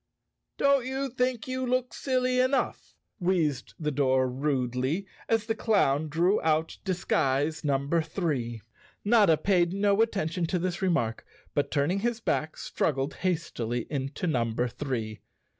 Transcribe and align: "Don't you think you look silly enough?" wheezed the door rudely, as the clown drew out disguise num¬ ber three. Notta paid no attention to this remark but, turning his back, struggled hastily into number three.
"Don't 0.57 0.83
you 0.87 1.09
think 1.11 1.47
you 1.47 1.63
look 1.63 1.93
silly 1.93 2.39
enough?" 2.39 2.95
wheezed 3.19 3.75
the 3.79 3.91
door 3.91 4.27
rudely, 4.27 5.05
as 5.29 5.45
the 5.45 5.53
clown 5.53 6.07
drew 6.09 6.41
out 6.41 6.79
disguise 6.83 7.61
num¬ 7.61 7.87
ber 7.87 8.01
three. 8.01 8.63
Notta 9.05 9.37
paid 9.37 9.73
no 9.73 10.01
attention 10.01 10.47
to 10.47 10.57
this 10.57 10.81
remark 10.81 11.23
but, 11.53 11.69
turning 11.69 11.99
his 11.99 12.19
back, 12.19 12.57
struggled 12.57 13.13
hastily 13.17 13.85
into 13.91 14.25
number 14.25 14.67
three. 14.67 15.19